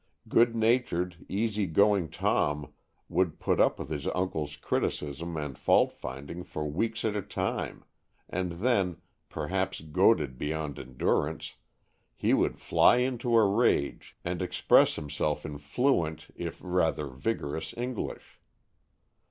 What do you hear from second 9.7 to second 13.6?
goaded beyond endurance, he would fly into a